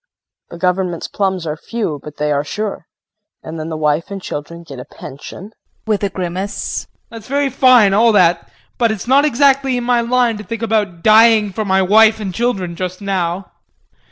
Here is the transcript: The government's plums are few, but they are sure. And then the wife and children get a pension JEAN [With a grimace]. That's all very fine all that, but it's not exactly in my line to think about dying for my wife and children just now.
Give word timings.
The 0.49 0.57
government's 0.57 1.07
plums 1.07 1.45
are 1.45 1.55
few, 1.55 1.99
but 2.03 2.17
they 2.17 2.31
are 2.31 2.43
sure. 2.43 2.87
And 3.43 3.59
then 3.59 3.69
the 3.69 3.77
wife 3.77 4.09
and 4.09 4.19
children 4.19 4.63
get 4.63 4.79
a 4.79 4.83
pension 4.85 5.49
JEAN 5.51 5.53
[With 5.85 6.03
a 6.03 6.09
grimace]. 6.09 6.87
That's 7.11 7.27
all 7.29 7.37
very 7.37 7.51
fine 7.51 7.93
all 7.93 8.11
that, 8.13 8.49
but 8.79 8.91
it's 8.91 9.05
not 9.07 9.25
exactly 9.25 9.77
in 9.77 9.83
my 9.83 10.01
line 10.01 10.37
to 10.39 10.43
think 10.43 10.63
about 10.63 11.03
dying 11.03 11.53
for 11.53 11.65
my 11.65 11.83
wife 11.83 12.19
and 12.19 12.33
children 12.33 12.75
just 12.75 12.99
now. 12.99 13.51